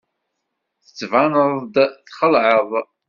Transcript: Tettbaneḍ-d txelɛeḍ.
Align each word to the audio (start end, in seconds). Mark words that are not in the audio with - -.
Tettbaneḍ-d 0.83 1.75
txelɛeḍ. 2.07 2.71